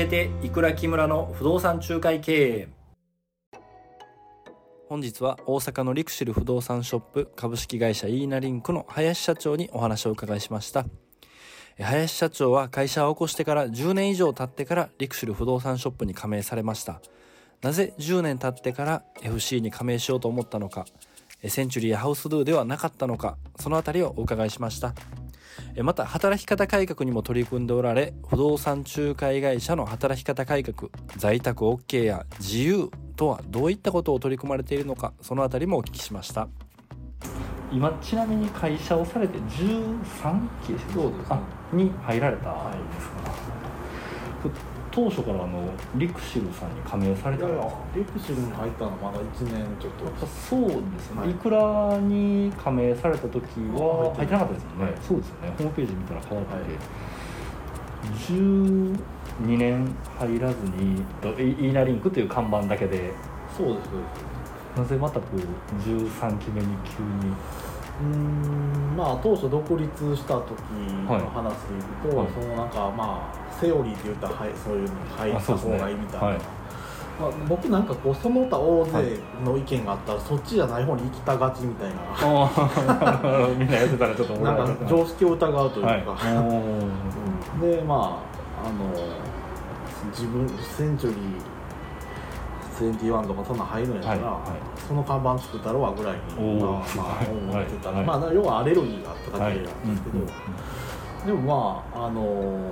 [0.00, 2.68] えていくら木村の不動産仲介経営。
[4.88, 10.86] 本日は大阪のリクシル不動産ショップ株式会社イーナリンクの林社長にお話を伺いしました。
[11.78, 17.00] 林社長は会社を起こしてから10年以上経ってからリクシル不動産ショップに加盟されました。
[17.62, 20.86] なぜ10年経ってから FC に加盟しようと思ったのか。
[21.46, 23.36] センチュリーやハウスドゥではなかったのか。
[23.58, 24.94] そのあたりをお伺いしました。
[25.82, 36.48] また働き方改革にも取り組んでおられ不動産仲介会社の働き方改革在宅 OK や自由とはどういったことを取り組まれているのかそのあたりもお聞きしました。
[37.72, 41.38] 今ちなみに会社をされて13期そうです、ね、
[41.72, 43.36] に入られたんですか、は
[44.66, 45.62] い当初からあの
[45.94, 50.04] リクシルさんに加盟されたんですかリクシルに入ったのまだ1年ちょっと。
[50.04, 53.42] やっぱそうですね、はい、いくらに加盟された時
[53.74, 55.54] は入ってなかったですもんね、はい、そうですよね。
[55.58, 56.78] ホームページ見たら変わってて、はい、
[59.46, 63.12] 12年入らずにイーナリンクという看板だけで。
[63.56, 63.88] そうです
[64.76, 65.38] なぜまたこう
[65.82, 67.34] 13期目に急に？
[68.00, 70.48] うんまあ当初独立した時
[71.06, 76.32] の話でいうと、はい、そのなんかまあセオリーって言ったら、はい、そういうのに入った方がいいみたいな、ね。
[76.32, 76.40] はい、
[77.20, 82.00] まあ、僕なんかこうその他大勢の意見があったら、はい、そっちじゃない方に行きたがちみたいな。
[83.58, 84.52] みんなやってたらちょっとな。
[84.52, 86.36] んか常識を疑うというか、はい、
[87.62, 88.90] うん、でまああの
[90.10, 91.60] 自分センチュリー
[92.80, 94.22] 21とかそんな入るんやったら、はい。
[94.24, 97.90] はい、その看板作ったろわぐらいにまあまあ思ってた。
[97.90, 100.24] ら、まあ要はアレルギーがあっただけなんですけど、
[101.26, 102.70] でもまああの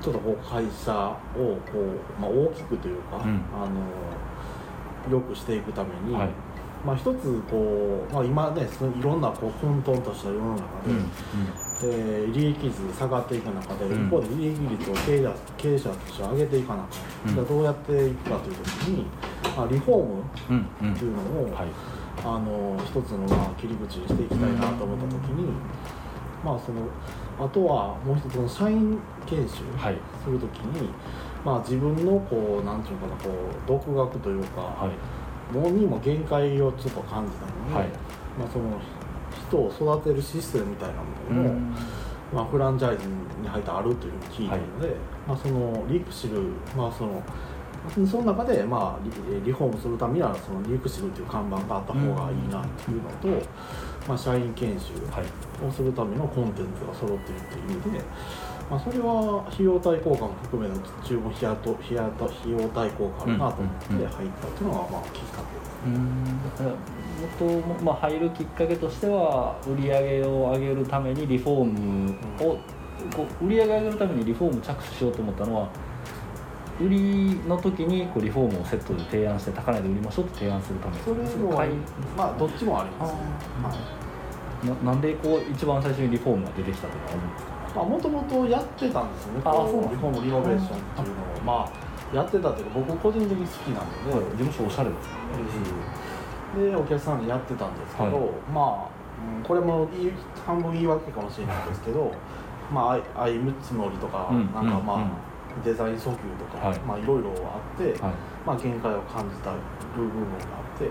[0.00, 0.92] ちょっとこう会社
[1.36, 3.68] をこう、まあ、大きくというか、うん、あ
[5.08, 6.30] のよくしていくために、はい、
[6.84, 11.10] まあ、一つこう、まあ、今ねそのいろんなこう混沌とした世の中で、うん。
[11.82, 19.06] うん、利益図下がっていく中で、うん、一方で利益率を経営者経営者として上げていかなきゃ、うん、どうやっていくかという時に、
[19.56, 20.22] まあ、リフォーム
[20.92, 21.68] っていうのを、はい、
[22.24, 25.52] あの一つのまあ切り口にしていきたいなと思った時に、
[26.42, 26.80] まあその。
[27.40, 29.54] あとはもう一つの社員研修
[30.22, 30.88] するときに、はい、
[31.44, 34.90] まあ、自分のこうなんていうかなこう独学というか、は
[35.52, 37.88] い、ものにも限界をちょっと感じたので、はい、
[38.38, 38.78] まあ、その
[39.48, 40.94] 人を育てるシステムみたいな
[41.34, 41.60] ものも、
[42.34, 43.06] まあ、フランチャイズ
[43.40, 44.94] に入ってあるという聞いたので、
[45.26, 46.42] まあ、そのリクシル、
[46.76, 47.22] まあ、その
[47.88, 49.04] その中で、まあ、
[49.44, 53.46] リフォームするためにはそのリクシルという看板があった方がいいなというのと、
[54.10, 54.94] まあ、社員研修
[55.64, 58.04] をするためのコンテンツが揃っているという意味で、
[58.68, 65.70] まあ、それは費用対効果も含めの注文費用費用対効果あるなと思って入ったというのがまあきっかけです。
[65.86, 66.40] うん。
[67.38, 72.10] 元まあ、入るきっかけとしては売り上げを上げるためにリフォーム
[72.40, 72.58] を、
[73.14, 75.68] こう売り上げを上げるためにリフォーム着手しようと思ったのは
[76.80, 81.50] 売りの時にこうリフォームをセットで提案して高値で売りましょうと提案するためそれも
[82.16, 83.14] まあどっちもあります、
[84.66, 95.14] ね、ななんでこう一番最初にリフォームが出てきたとかあるんですかもともとやってたんですよねあそうリフォームリノベーションっていうのをまあやってたっていうか僕個人的に好きなので、はい、事務所おしゃれですね、
[96.56, 99.86] うん、でお客さんにやってたんですけど、はい、まあ、うん、これも
[100.46, 102.12] 半分言い訳かもしれないですけど
[102.72, 105.10] まあ相むつもりとか、うん、なんかまあ、うん
[105.64, 106.78] デザイン訴求とか、はい。
[106.80, 108.12] まあ、いろいろあって、はい、
[108.46, 109.52] まあ、限界を感じた
[109.96, 110.90] 部分があって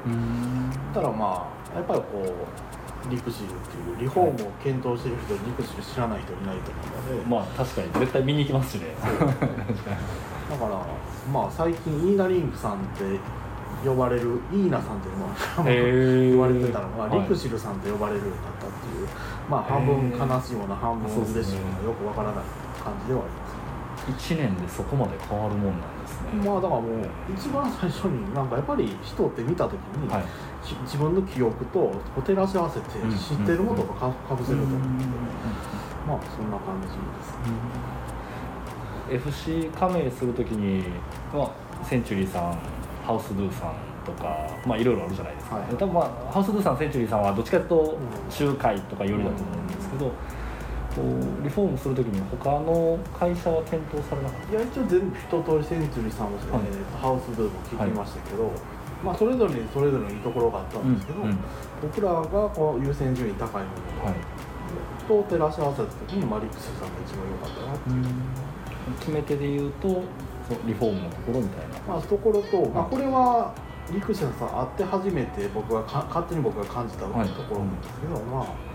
[0.94, 7.30] ただまあやっぱりこうリクシルっていうリフォームを検討してる人、はい、リクシル知らない人いないと思うので。
[7.30, 8.88] まあ確かに絶対見に行きますしね。
[9.00, 10.82] だから
[11.32, 13.20] まあ最近イーナリンクさんって
[13.86, 15.34] 呼ばれるイーナさんっていうのが
[16.36, 19.08] 呼ばれてたのが、リクシルさんって呼ばれるようになったっていう
[19.50, 22.44] まあ半分悲しいような半分嬉しいようなよくわからない
[22.84, 23.49] 感じではあります
[24.08, 26.42] 1年でそこまで変わるもんなんですね。
[26.44, 30.24] まあだからもう一番最初になんかやっぱり人って見た時に、はい、
[30.84, 34.64] 自分の記憶と照らし合わせて知ってるものとかかぶせると。
[34.64, 34.98] 思うん。
[34.98, 35.06] で、
[36.08, 36.94] まあそんな感じで
[39.28, 40.84] す、ね、FC 加盟する時に、
[41.34, 42.58] まあ、センチュリーさん。
[43.06, 43.74] ハウスドゥさん。
[44.06, 46.78] とかまあいろいろあるじゃないですか、はい、多分まあハウスドゥさん。
[46.78, 47.22] センチュリーさん。
[47.22, 47.98] はどっちかというと
[48.30, 49.68] 集会とかよりだと思うん。
[49.68, 50.12] ですけど、うん
[51.00, 54.52] こうリフォームするときに他の会社は検討されなかった？
[54.52, 56.68] いや一応全部一通りセンチュリーさんも、はい、
[57.00, 58.54] ハウスドゥも聞きましたけど、はい、
[59.04, 61.40] まあ、それぞれにそれぞれのいいところがあったんですけど、うんうん、
[61.82, 63.72] 僕らがこう優先順位高いも
[64.04, 64.20] の、はい、
[65.08, 68.06] と照らし合わせた時にマリックスさんが一番良かったなっていう。
[69.00, 70.02] 決め手で言うと
[70.66, 73.54] リフォームのところみたいな、まあ、ところと、まあ、これは
[73.94, 77.16] 陸者さん会って初めて僕が勝手に僕が感じたとこ
[77.54, 78.69] ろなんですけど、まあ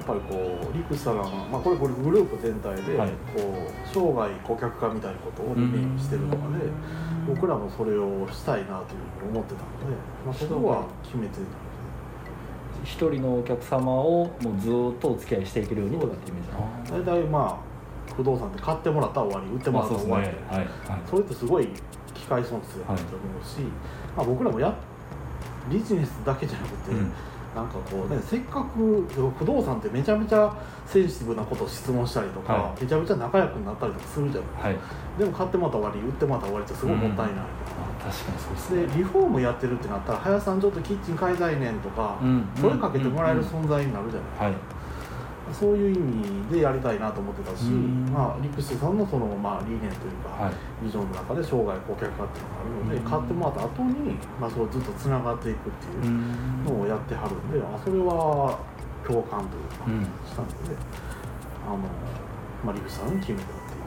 [0.00, 6.36] っぱりこう陸さんが、まあ、これこれグループ全体で、はい、こう生涯顧客化みたいなことをイメージしてるので、
[7.28, 11.72] 僕らもそれをしたいなというふうに思ってたので、まあ、そこは決めてたので。
[12.84, 20.38] 一人のお客様をもうずっとお付き合いしていけるようにとかってイメージ大体まあ不動産って買ってもらったら終わり売ってもらったら終わり、まあ、ね。
[20.50, 20.58] はい。
[20.90, 21.68] はい、それってすごい
[22.12, 23.04] 機械損失だと思う
[23.46, 23.64] し、はい、
[24.16, 24.74] まあ、僕らもや
[25.70, 27.12] ビジネスだけじゃなくて、うん
[27.54, 29.06] なんかこうねせっかく
[29.38, 30.54] 不動産ってめちゃめちゃ
[30.86, 37.40] センシティブなことを質問したりとか、はい、めちゃめちゃ仲良くなったりとかするじゃない、はい、でも買ってもらったら終わり売ってもらったら終わりってすごいもったいない、うん、
[38.00, 44.81] 確かにそうですねでリフォームやってるってなったら林さんちょっとキッチン買いたいねんとか、うん、声かけてもらえる存在になるじゃない、うんはい
[45.52, 50.54] そういう意味でやりたいなと思ってたし、まあ、リクシさんのその、まあ、理念というか、はい、
[50.84, 56.12] ビジョンの中で生涯顧客化っていうのがあるので、買ってもらった後に、まあ、そうずっとつながっていくっていう
[56.64, 58.58] のをやってはるんで、あそれは
[59.06, 59.84] 共感というか、
[60.28, 60.54] したので、
[61.66, 61.78] あの
[62.64, 63.82] まあ、リクシさんに決めたっていう。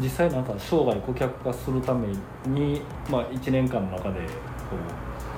[0.00, 2.06] 実際なんか生涯顧客化するため
[2.46, 2.80] に、
[3.10, 4.76] まあ、1年間の中でこ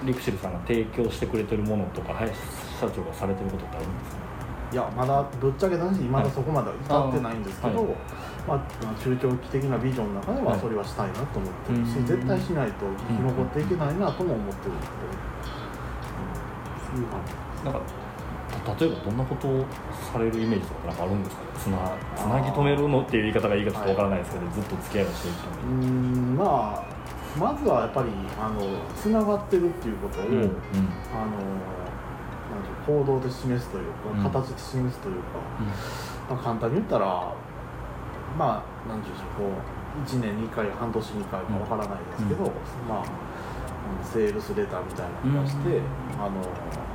[0.04, 2.34] うリクシルさんが提供してくれてるものとか林
[2.80, 4.22] 社長がされてることってあるんですか？
[4.72, 7.88] いやまだぶっちゃけた話まだそこまで至ってないんですけど、はい、
[8.48, 8.60] まあ、
[8.98, 14.86] 中長期的なビジョンの中ではそれはしたいなと思ってるし、はい、絶対しないと生き残っていけないなとも思ってるので、
[16.96, 17.34] うん、そういう感じ
[17.64, 17.80] なんか
[18.80, 19.64] 例えばどんなことを
[20.12, 21.42] されるイメージとかなんかあるんですか？
[21.58, 26.44] つなつなぎ止めるのっていう言い方がいいかちょっとわからないですけど、はい、ずっと付き合いをしていくためにうんま
[26.76, 26.92] あ
[27.38, 28.08] まずはやっぱり
[28.38, 28.60] あの
[28.94, 30.52] つながってるっていうことを、うんうん、あの
[32.86, 33.92] 行動で示すという
[34.22, 35.38] か、形で示すというか、
[36.30, 37.34] まあ、簡単に言ったら
[38.38, 42.44] まあ何て言うんでしょうこう1年2回半年2回かわからないですけど、
[42.88, 43.32] まあ
[44.02, 45.80] セールスレターみたいなのを出して、
[46.18, 46.42] あの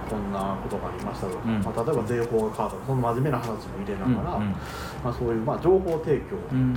[0.10, 4.52] こんなことがありましたとか、うん、まあ、例えば税法が変わったその真面目な話も入れながら、うんうん、
[5.04, 6.74] まあ、そういう、まあ、情報提供と、うん、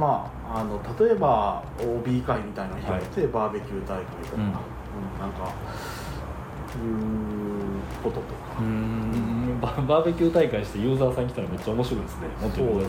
[0.00, 4.42] まあ、あの例えば OB 会みたいなのを開いて、はい、バーベキュー大会とか、うん、
[5.18, 5.52] なんか
[6.78, 7.39] いう
[8.00, 8.26] こととか。
[9.60, 12.28] ババーベキュー大会してユーザーさん来たらめっちゃ面白いですね。
[12.40, 12.80] そう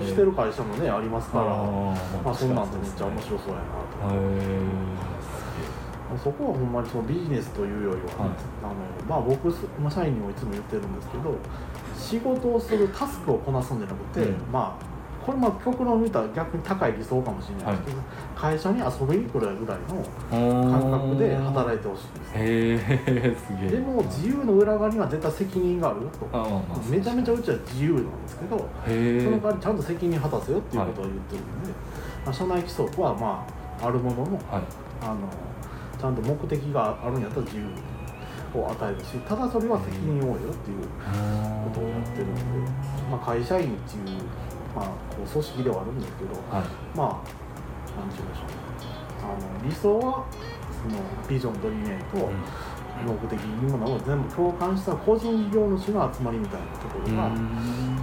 [0.00, 1.44] ですしてる会社もねありますから。
[1.44, 3.62] まあそんなんてめっちゃ面白そうやな
[4.14, 5.20] と。
[6.18, 8.30] そこはほんまにそのビジネスというよりは、はい、
[8.64, 8.74] あの
[9.08, 9.48] まあ僕、
[9.80, 11.36] まあ、社員にもいつも言ってるんですけど
[11.96, 14.89] 仕事をするタスクをこなすんじゃなくて、うん、まあ
[15.24, 22.32] これも極論見たら逆に高い理想かもしれないですけど、はい、会社に遊びに来るぐらいの感覚で働いてほしいです。
[22.34, 23.70] へえ。
[23.70, 31.74] でも自由の裏側には絶対責任があるよとめちゃめちゃうちは自由なんですけどその代わりちゃんと責任果たせよっていうことを言ってるんで、はい、
[32.26, 33.46] まあ、社内規則はま
[33.82, 34.62] ああるものの,、はい、
[35.02, 35.28] あの
[35.98, 37.64] ちゃんと目的があるんやったら自由
[38.54, 42.42] を与えるしただそれは責任を負うよっていうことをやってるんで、
[43.10, 44.18] まあ、会社員っていう
[44.74, 46.64] まあ、こう組織ではあるんですけど、はい、
[46.96, 47.22] まあ
[47.98, 48.60] 何て言うんでしょう
[49.20, 50.24] あの理想は
[50.70, 52.30] そのビジョンと理念と
[53.04, 57.28] 目的いうものを全部共感した個人事業主の集まりみたいなところが、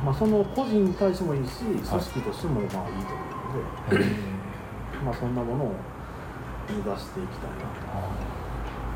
[0.04, 2.84] まあ、その個人に対してもいいし組織としてもまあいいと思
[3.92, 4.06] うので、
[5.06, 5.74] まあそんなものを
[6.70, 7.58] 目指していきたいな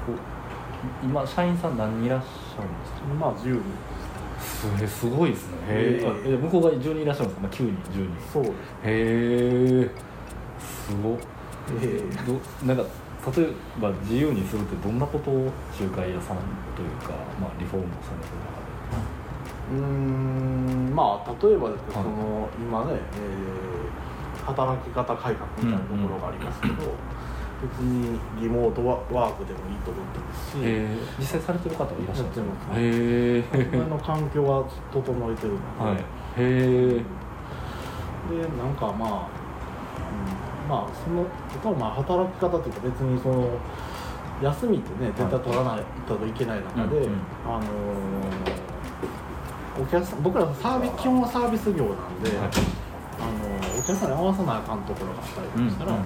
[0.06, 0.42] と。
[1.04, 3.06] 今社員さん何人いらっしゃるんですか？
[3.14, 4.11] まあ10人す
[4.42, 5.58] すごいですね。
[5.68, 8.32] へえ向こうが10人いらっしゃるんですか、まあ、9人10人。
[8.34, 8.54] そうです。
[8.54, 9.92] へえ
[10.60, 11.18] すご
[11.82, 12.84] えどなんか
[13.36, 13.48] 例え
[13.80, 16.38] ば自由にするってどんなことを仲介屋さん
[16.76, 18.58] というか、まあ、リフォームをされてる中
[19.72, 19.78] で？
[19.78, 26.92] うんまあ例えばですけど、はい、その今ね、えー、働き方改革みたいなところがありますけど、うんうん
[27.62, 30.52] 別にリモートワークでもいいと思ってます。
[30.52, 32.74] し、えー、実際されてる方はいらっしゃるんですか？
[32.74, 35.02] へえー、の環境は整
[35.32, 36.02] えてるので、はい、へ
[36.38, 37.06] え
[38.32, 41.26] でなんかまあ、うん、まあその
[41.62, 43.60] とまあ働き方というか別にその
[44.42, 47.08] 休みってね絶対取らないといけない中で、はい、
[47.46, 52.50] あのー、お客さん僕らサービ基本はサービス業なんで、はい、
[53.22, 56.06] あのお客さんに合わさなあかんところがあったりとかしたら、うんうん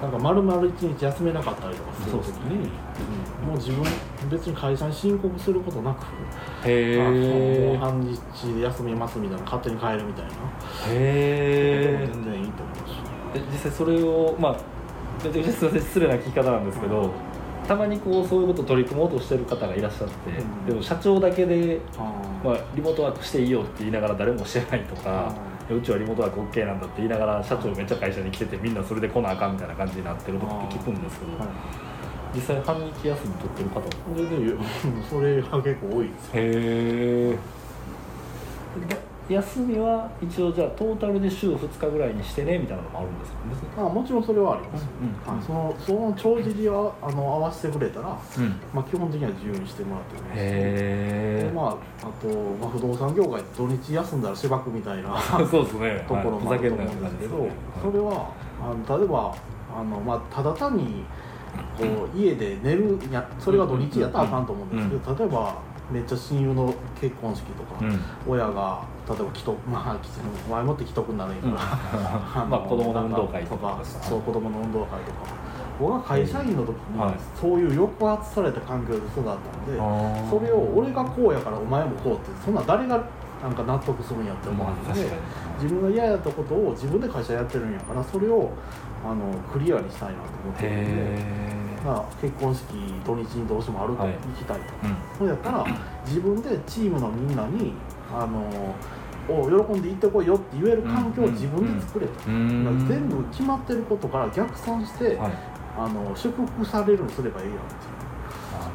[0.00, 2.70] なんか丸々一日休めなかったりとかする時に、
[3.42, 3.84] うん、もう自分
[4.30, 6.06] 別に会社に申告することなく
[6.62, 10.30] 半日で休みますみたいな勝手に帰るみたいな。
[10.30, 10.36] へ
[10.88, 13.10] え全然いいと思うし。
[13.52, 14.56] 実際それをまあ
[15.24, 17.10] めちゃくちゃ失礼な聞き方なんですけど、うん、
[17.68, 21.80] たまにこうそういうことを取り組もうとしてる方がいらっしゃって、うん、でも社長だけで、
[22.42, 25.32] まあ、リモートワークしていいよって言いながら誰もしてないとか、
[25.74, 31.48] うちはリモートワーク OK なんだって言いながら社長めっちゃ会社に来ててみんなそれで来なあかんみたいな感じになってるとって聞くんですけど、はい、
[32.34, 33.86] 実際半日休み取ってる方も
[35.08, 36.32] それでそれが結構多いですよ。
[36.34, 36.40] へ
[37.32, 37.38] え
[39.30, 43.32] 休みは一応じゃあトータルで週2日ぐらいにしてねみたいなのもあるんです
[43.76, 43.82] か？
[43.86, 45.36] あもちろんそれはあります、うんうん。
[45.36, 48.60] はいそのその帳尻はあの合わせてくれたら、うん。
[48.74, 50.36] まあ、基本的には自由にしてもらってもいいです。
[50.36, 50.40] へ
[51.44, 52.28] えでまあ、あと、
[52.60, 55.18] まあ、不動産業界土日休んだらしばくみたいな
[55.50, 56.04] そうですね。
[56.08, 57.48] ところもあると思うんですけど、
[57.82, 58.30] それはは
[58.62, 59.34] あの例えば
[59.74, 61.04] あの、まあ、ただ単に
[61.78, 61.84] こ
[62.14, 65.54] う家で寝るやそれが土日やったらあかんと思うんですけど、例えば
[65.90, 68.00] めっちゃ親友の結婚式とか、うん。
[68.26, 71.48] 親が例えば既得まあ前もって既得になるんやか
[72.36, 73.78] ら、 まあ子供の運動会とか。
[73.82, 75.50] そう子供の運動会とか。
[75.80, 77.14] 僕は会社員の時に、はい。
[77.34, 79.76] そういう抑圧された環境で育ったんで、
[80.30, 83.00] それを俺がこうやからお前もこうってそんな誰が
[83.42, 85.62] なんか納得するんやって思まあうん。
[85.62, 88.50] 自分が嫌やったことを自分で会社やってるんやからそれを
[89.04, 90.84] あのクリアにしたいなと思ってるん
[91.56, 91.59] で。
[91.82, 92.66] へまあ、結婚式
[93.04, 94.12] 土日にどうしてもあるとはい。
[94.12, 94.64] 行きたいと、
[95.18, 95.66] そうやったら
[96.06, 97.72] 自分でチームのみんなに
[98.12, 98.74] あの
[99.28, 105.32] お喜んで行ってこいよって言える環境を自分で作れと、全部決まってることから逆算して、はい
[105.78, 108.00] あの祝福されるようにすればいいやんっていう。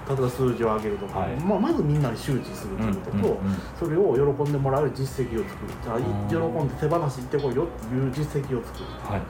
[0.08, 1.36] 例えば数字を上げるとか、はい。
[1.38, 5.74] まあ、まずみんなに周知するということと、うんうんうんそれを喜んでもらえる実績を作る。
[5.84, 6.30] じゃあいあー。
[6.30, 8.86] 喜んで手放し行ってこいよっていう実績を作る。
[9.04, 9.22] はい。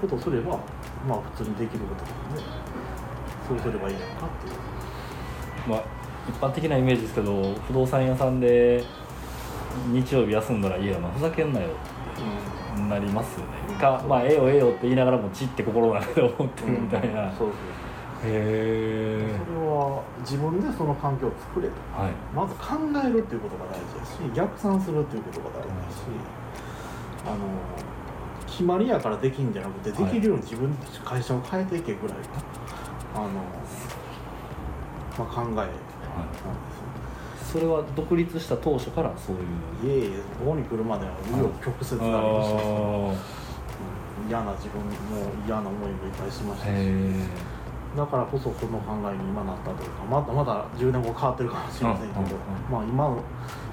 [0.00, 0.58] ことをすれば
[1.06, 2.42] まあ普通にできることなので
[3.50, 4.54] そうすればいいのかっていう。
[5.68, 5.84] まあ
[6.28, 8.84] 一般的なイメージですけど不動産屋さんで
[9.92, 11.08] 日曜日休んだらいいやな。
[11.08, 11.70] ふざけんなよっ
[12.76, 13.74] てなりますよね。
[13.80, 17.56] かまあええよええよって言いながらもちって心の中で思ってるみたいな、へそうそう
[18.24, 21.74] えそれは自分でその環境を作れと。
[22.00, 22.12] はい。
[22.34, 26.04] まず考えるっていうことが大事だし逆算するっていうことが大事だし
[27.26, 27.36] あの
[28.46, 32.24] 決まりやからできんじゃなくてできるように自分で会社を変えていけぐらいの
[33.14, 33.28] あの、
[35.18, 36.50] まあ、考えなんですよ。
[37.52, 39.36] それは独立した当初からそう
[39.88, 39.98] いう。
[39.98, 43.16] いえいえここに来るまでは紆余曲折がありましたし、うん
[44.28, 44.86] 嫌な自分も
[45.44, 46.70] 嫌な思いもいっぱいしましたし、
[47.96, 52.36] だからこそこの考えに今なったというかまだまだ10年後変わってるかもしれませんけど、
[52.70, 53.24] まあ今の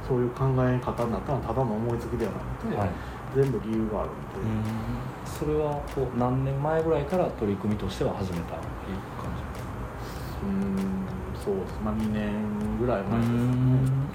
[0.08, 2.90] そういう考え方になったのはただの思いつきではなくて、はい。
[3.36, 4.70] 全部理由があるので、
[5.28, 8.56] それはこう何年前ぐらいから取り組みとしては始めた
[11.44, 11.80] そうです。
[11.84, 13.38] まあ2年ぐらい前ですね。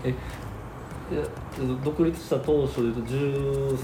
[0.05, 0.15] え
[1.85, 3.01] 独立した当初でいうと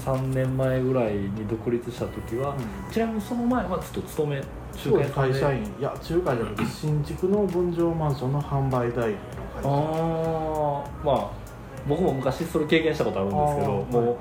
[0.03, 2.91] 13年前ぐらいに独立した時は、うん。
[2.91, 4.41] ちなみにその前はずっと勤め
[4.71, 5.11] そうです。
[5.13, 5.63] 会社員。
[5.63, 9.19] 員いや中華じゃなくて新築の分譲マンションの販売代理の
[9.55, 9.69] 会社。
[9.69, 11.29] ああまあ
[11.87, 14.17] 僕も昔それ経験したことあるんですけどもう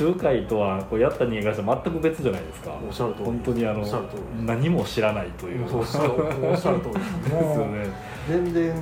[0.00, 2.72] 仲介とはこうやった人間からしたら全く別じゃないですか。
[2.84, 3.24] おっしゃる通り。
[3.26, 3.84] 本当にあの
[4.46, 5.76] 何も知らないという。
[5.76, 7.86] おっしゃるおっしゃる通り ですよね。
[8.28, 8.74] 全然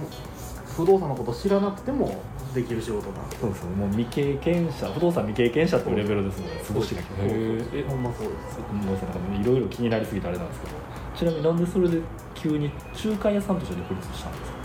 [0.76, 2.14] 不動産のこと知らなくても
[2.54, 6.56] できる仕事なんでそうですよもう未経験者不動産未経験者っていうレベルですもんね。
[6.62, 6.72] す。
[6.72, 8.58] ごいそうへですえほんまそうです。
[8.68, 9.08] ごめんなさい。
[9.08, 10.72] なんかいろいろ気になりすぎてあれなんですけど。
[11.14, 11.98] ちなみになんでそれで
[12.34, 12.70] 急に
[13.04, 14.58] 仲介屋さんとして独立したんですか？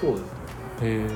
[0.00, 0.20] そうです。
[0.20, 0.26] ね
[0.82, 1.08] へえ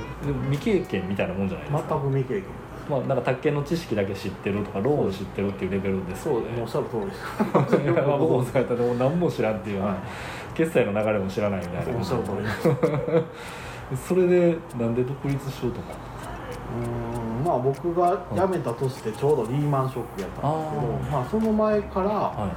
[0.51, 2.01] 未経験みたいなもんじゃないですか。
[2.01, 2.45] 全く未経験
[2.89, 6.17] まあなんか宅建の知識だけ知ってるとかローン知ってるっていうレベルで。
[6.17, 6.51] すよね。
[6.53, 7.07] もうおっしゃる通り。
[7.07, 9.95] ですまあ僕もそうやったらもう何も知らんっていう、はい。
[10.55, 11.99] 決済の流れも知らないみたいな。
[11.99, 12.43] おっしゃる通り。
[13.91, 15.87] で すそれでなんで独立しようとか
[16.83, 16.87] う？
[16.87, 21.13] ーんまあ僕が辞めた年ってちょうどリーマンショックやったんですけどあー。
[21.13, 22.49] まあ、その前から、は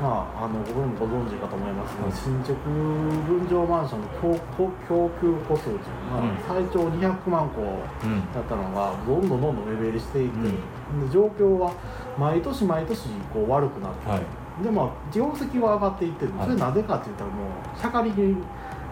[0.00, 6.38] まあ、あの僕もご存知かと思いますが、はい新築分譲マンションの供供供給戸数っていうのが、うん。
[6.46, 11.06] 最長200万戸い、うんだったのがどんどんどんどん目減りしていって、うん。
[11.06, 11.72] で状況は
[12.16, 14.62] 毎年毎年こう悪くなって、はい。
[14.62, 16.46] でまあ業績は上がっていってる、はい。
[16.46, 18.34] それなぜかって言ったらもうしゃかりに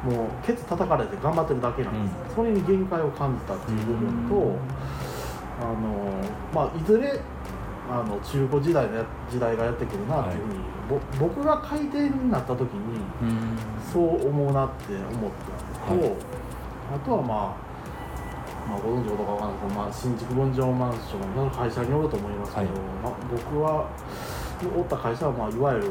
[0.03, 4.59] もうケツ叩かれて頑張ってるだけなんです、それに限界を感じたっていう部分と、
[5.61, 6.11] あの
[6.53, 7.21] まあいずれ
[7.89, 13.57] あの中古時代のや時代がやってくるなっていうふうに、ぼ僕が買い手になった時にうん。
[13.93, 15.31] そう思うなって思っ
[15.87, 16.17] たのと、はい
[16.95, 17.67] あとはまあ
[18.69, 22.75] まあ、ご存知かわかんないですけど、まあ、新築分譲マンションの会社によると思いますけど、はい。
[23.03, 23.89] まあ、僕は
[24.77, 25.91] おった会社は、まあ、いわゆる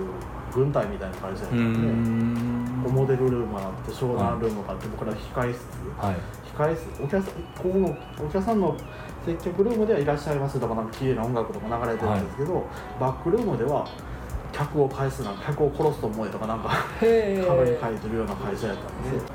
[0.54, 5.64] 軍隊みたいな会社やったうんで、んモデルルームがあって商談ルームがあって、僕ら控え室
[5.98, 6.16] はい
[6.56, 7.34] 控え室お客さん。
[7.34, 8.76] ここのお客さんの
[9.26, 12.64] 接客ルームではいらっしゃいますとかなんか綺麗な音楽とか流れてるんですけど、
[13.00, 13.88] バックルームでは
[14.52, 18.86] 客を返すな客を殺すと思えとかなんかへ壁に書いてるような会社やったん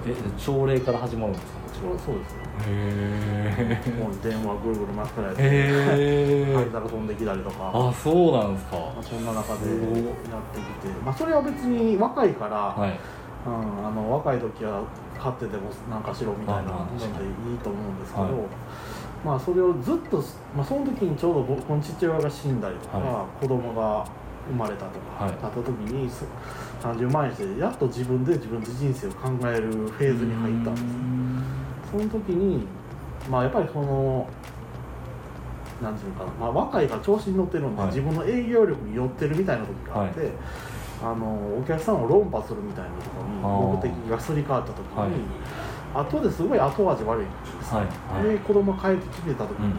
[0.04, 1.60] で、え朝礼から始まるんですか？
[1.80, 2.34] そうそうです。
[2.34, 5.46] ねへえもう電話ぐるぐる巻きられてへ
[6.50, 7.70] え灰皿飛んできたりとか。
[7.72, 8.76] あそうなんですか。
[8.76, 9.80] まあ、そんな中でやっ
[10.54, 12.98] てきて、まあ、それは別に若いから、はい。
[13.46, 14.82] うん、あの若い時は
[15.16, 17.04] 勝ってでもなんかしろみたいなので
[17.50, 18.32] いいと思うんですけど、はい、
[19.24, 20.22] まあそれをずっと、
[20.56, 24.06] まあ、その時にちょうど僕の父親が死んだりとか、はい、子供が
[24.48, 26.08] 生まれたとかなった時に、
[26.82, 30.86] はい、30万円してやっと自分で自分の人生を考えるフェーズに入ったんです。
[31.90, 32.66] その時に
[33.28, 34.28] まあやっぱりその
[35.82, 40.30] なんていうかな、まあ、若いが調子に乗ってるんで、はい、自分の営業力に寄ってるみたいな時があって、はい、
[41.02, 45.10] あのお客さんを論破するみたいなところに目的がすり替わった時に、はい、
[45.94, 47.84] 後ですごい後味悪いんです、はい
[48.24, 49.74] はい、で子供帰ってきてた時に、うん。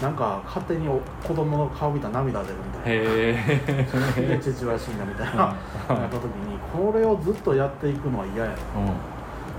[0.00, 4.28] なんか勝手に子供の顔見たら涙出るみたいな。
[4.28, 5.56] で父親死んだみたいな、なっ
[5.86, 9.13] た時にこれをずっとやっていくのは嫌やな、うん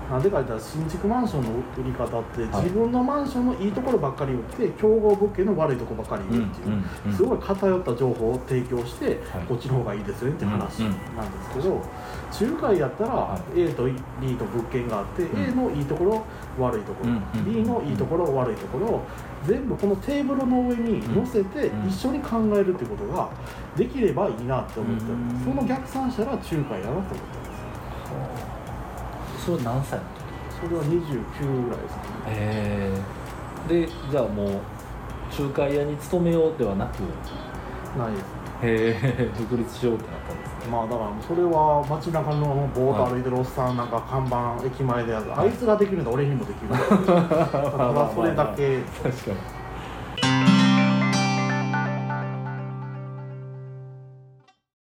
[0.09, 7.13] なんでか言ったら新築マンションの売り方って自分のマンションのいいところばっかり売って競合物件の悪いところばっかり売るっていう。
[7.13, 10.79] すごい偏った情報を提供してこっちの方がいいですよって話
[11.15, 11.81] なんですけど
[12.47, 16.25] 仲介やったら A と B と物件があって A のいいところ
[16.59, 17.11] 悪いところ
[17.43, 19.01] B のいいところ悪いところ
[19.47, 23.29] 全部このテーブルの上に載せて一緒に考えるっていうことが
[23.75, 25.03] できればいいなって思って
[25.43, 28.54] その逆算したら仲介やなと思ってます。
[29.45, 30.25] それ何歳の時
[30.61, 32.01] それは29ぐらいですね。
[32.27, 32.91] へ
[33.69, 34.47] えでじゃあもう
[35.39, 36.99] 仲介屋に勤めようではなく。
[37.97, 38.23] ないです
[38.61, 40.71] へえ独立しようってなったんですね。
[40.71, 46.11] まあだからそれは街中のボート歩いてるおっさんなんか看板駅前であいつができるんだ。
[46.11, 46.67] 俺にもできる。
[46.67, 48.79] んだただそれだけ。
[49.03, 49.37] 確かに